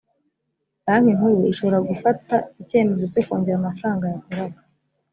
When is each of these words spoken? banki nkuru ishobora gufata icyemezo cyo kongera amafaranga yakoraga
banki 0.85 1.17
nkuru 1.17 1.41
ishobora 1.51 1.79
gufata 1.89 2.35
icyemezo 2.61 3.03
cyo 3.11 3.21
kongera 3.27 3.57
amafaranga 3.59 4.03
yakoraga 4.13 4.59